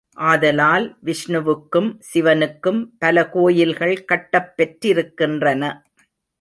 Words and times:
ஆதலால் 0.17 0.97
விஷ்ணுவுக்கும் 1.05 1.99
சிவனுக்கும் 2.13 2.81
பல 2.99 3.29
கோயில்கள் 3.29 4.05
கட்டப் 4.05 4.53
பெற்றிருக்கின்றன. 4.57 5.63